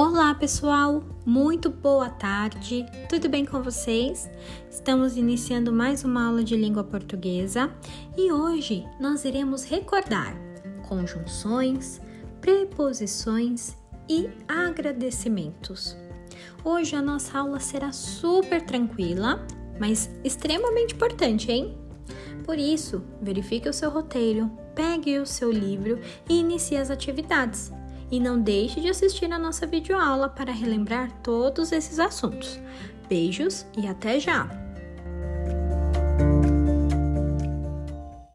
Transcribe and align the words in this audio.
Olá, 0.00 0.32
pessoal! 0.32 1.02
Muito 1.26 1.68
boa 1.68 2.08
tarde! 2.08 2.86
Tudo 3.08 3.28
bem 3.28 3.44
com 3.44 3.64
vocês? 3.64 4.30
Estamos 4.70 5.16
iniciando 5.16 5.72
mais 5.72 6.04
uma 6.04 6.28
aula 6.28 6.44
de 6.44 6.54
língua 6.54 6.84
portuguesa 6.84 7.68
e 8.16 8.30
hoje 8.30 8.86
nós 9.00 9.24
iremos 9.24 9.64
recordar 9.64 10.36
conjunções, 10.88 12.00
preposições 12.40 13.76
e 14.08 14.30
agradecimentos. 14.46 15.96
Hoje 16.64 16.94
a 16.94 17.02
nossa 17.02 17.36
aula 17.36 17.58
será 17.58 17.90
super 17.90 18.62
tranquila, 18.64 19.44
mas 19.80 20.08
extremamente 20.22 20.94
importante, 20.94 21.50
hein? 21.50 21.76
Por 22.44 22.56
isso, 22.56 23.02
verifique 23.20 23.68
o 23.68 23.74
seu 23.74 23.90
roteiro, 23.90 24.48
pegue 24.76 25.18
o 25.18 25.26
seu 25.26 25.50
livro 25.50 25.98
e 26.28 26.38
inicie 26.38 26.76
as 26.76 26.88
atividades. 26.88 27.72
E 28.10 28.18
não 28.18 28.40
deixe 28.40 28.80
de 28.80 28.88
assistir 28.88 29.30
a 29.32 29.38
nossa 29.38 29.66
videoaula 29.66 30.28
para 30.28 30.52
relembrar 30.52 31.10
todos 31.22 31.72
esses 31.72 31.98
assuntos. 31.98 32.58
Beijos 33.08 33.66
e 33.76 33.86
até 33.86 34.18
já! 34.18 34.67